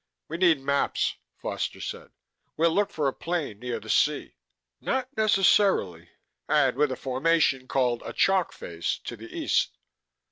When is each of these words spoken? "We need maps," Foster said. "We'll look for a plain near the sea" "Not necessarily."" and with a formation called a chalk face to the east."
"We 0.29 0.37
need 0.37 0.61
maps," 0.61 1.17
Foster 1.37 1.79
said. 1.79 2.09
"We'll 2.57 2.71
look 2.71 2.89
for 2.89 3.07
a 3.07 3.13
plain 3.13 3.59
near 3.59 3.79
the 3.79 3.87
sea" 3.91 4.33
"Not 4.91 5.15
necessarily."" 5.15 6.09
and 6.49 6.75
with 6.75 6.91
a 6.91 6.95
formation 6.95 7.67
called 7.67 8.01
a 8.03 8.11
chalk 8.11 8.51
face 8.51 8.97
to 9.03 9.15
the 9.15 9.27
east." 9.31 9.77